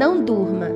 [0.00, 0.68] não durma.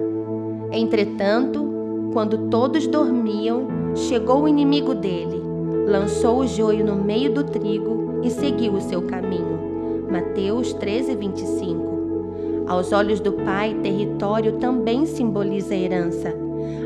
[0.71, 5.41] Entretanto, quando todos dormiam, chegou o inimigo dele,
[5.87, 10.05] lançou o joio no meio do trigo e seguiu o seu caminho.
[10.12, 12.64] Mateus 13, 25.
[12.66, 16.34] Aos olhos do Pai, território também simboliza herança.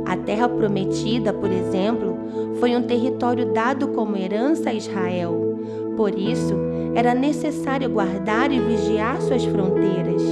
[0.07, 2.17] A terra prometida, por exemplo,
[2.61, 5.59] foi um território dado como herança a Israel.
[5.97, 6.55] Por isso,
[6.95, 10.23] era necessário guardar e vigiar suas fronteiras.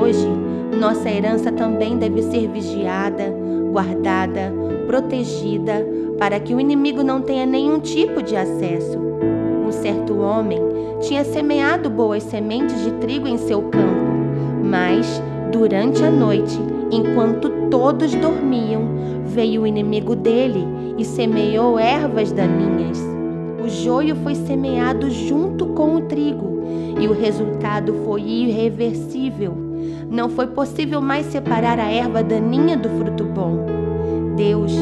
[0.00, 0.43] Hoje,
[0.74, 3.32] nossa herança também deve ser vigiada,
[3.72, 4.52] guardada,
[4.86, 5.86] protegida,
[6.18, 8.98] para que o inimigo não tenha nenhum tipo de acesso.
[9.66, 10.60] Um certo homem
[11.00, 14.04] tinha semeado boas sementes de trigo em seu campo,
[14.62, 16.58] mas, durante a noite,
[16.90, 18.82] enquanto todos dormiam,
[19.26, 20.64] veio o inimigo dele
[20.96, 22.98] e semeou ervas daninhas.
[23.64, 26.62] O joio foi semeado junto com o trigo
[27.00, 29.73] e o resultado foi irreversível.
[30.10, 33.66] Não foi possível mais separar a erva daninha do fruto bom.
[34.36, 34.72] Deus,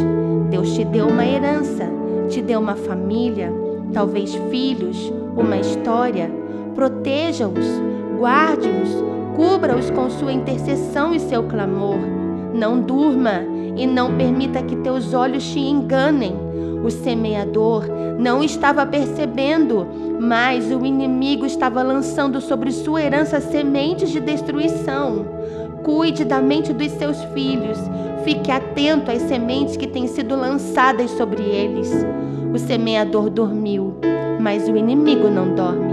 [0.51, 1.89] Deus te deu uma herança,
[2.29, 3.53] te deu uma família,
[3.93, 6.31] talvez filhos, uma história.
[6.75, 7.67] Proteja-os,
[8.19, 8.91] guarde-os,
[9.37, 12.22] cubra-os com sua intercessão e seu clamor.
[12.55, 13.43] Não durma
[13.77, 16.35] e não permita que teus olhos te enganem.
[16.85, 17.85] O semeador
[18.19, 19.87] não estava percebendo,
[20.21, 25.25] mas o inimigo estava lançando sobre sua herança sementes de destruição.
[25.83, 27.79] Cuide da mente dos seus filhos.
[28.25, 31.91] Fique atento às sementes que têm sido lançadas sobre eles.
[32.53, 33.95] O semeador dormiu,
[34.41, 35.93] mas o inimigo não dorme.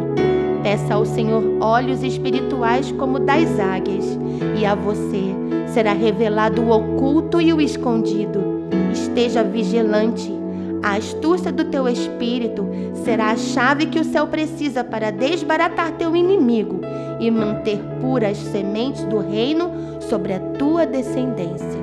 [0.61, 4.05] Peça ao Senhor olhos espirituais como das águias,
[4.59, 5.33] e a você
[5.73, 8.67] será revelado o oculto e o escondido.
[8.91, 10.31] Esteja vigilante.
[10.81, 12.67] A astúcia do teu espírito
[13.03, 16.79] será a chave que o céu precisa para desbaratar teu inimigo
[17.19, 21.78] e manter puras sementes do reino sobre a tua descendência.